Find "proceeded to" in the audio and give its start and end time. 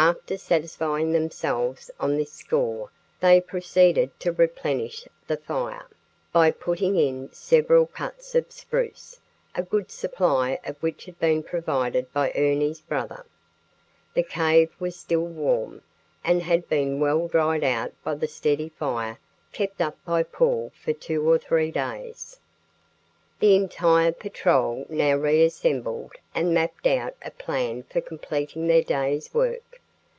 3.40-4.30